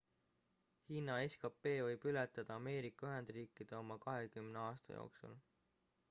hiina 0.85 1.17
skp 1.33 1.73
võib 1.87 2.07
ületada 2.11 2.55
ameerika 2.61 3.09
ühendriikide 3.09 3.77
oma 3.81 3.97
kahekümne 4.07 4.63
aasta 4.63 4.97
jooksul 4.97 5.37